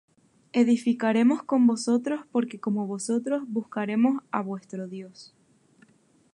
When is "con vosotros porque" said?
1.43-2.59